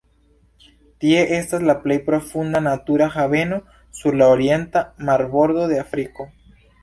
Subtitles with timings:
[1.03, 3.61] Tie estas la plej profunda natura haveno
[3.99, 6.27] sur la orienta marbordo de Afriko.